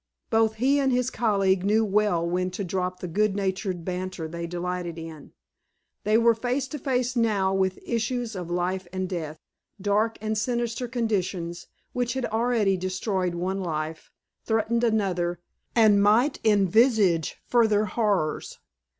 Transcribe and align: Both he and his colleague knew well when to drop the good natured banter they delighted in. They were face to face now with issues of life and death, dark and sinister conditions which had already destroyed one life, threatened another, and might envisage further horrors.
Both 0.31 0.55
he 0.55 0.79
and 0.79 0.91
his 0.91 1.11
colleague 1.11 1.63
knew 1.63 1.85
well 1.85 2.27
when 2.27 2.49
to 2.57 2.63
drop 2.63 3.01
the 3.01 3.07
good 3.07 3.35
natured 3.35 3.85
banter 3.85 4.27
they 4.27 4.47
delighted 4.47 4.97
in. 4.97 5.31
They 6.05 6.17
were 6.17 6.33
face 6.33 6.67
to 6.69 6.79
face 6.79 7.15
now 7.15 7.53
with 7.53 7.77
issues 7.85 8.35
of 8.35 8.49
life 8.49 8.87
and 8.91 9.07
death, 9.07 9.37
dark 9.79 10.17
and 10.19 10.35
sinister 10.35 10.87
conditions 10.87 11.67
which 11.93 12.13
had 12.13 12.25
already 12.25 12.77
destroyed 12.77 13.35
one 13.35 13.59
life, 13.61 14.09
threatened 14.43 14.83
another, 14.83 15.39
and 15.75 16.01
might 16.01 16.39
envisage 16.43 17.37
further 17.45 17.85
horrors. 17.85 18.57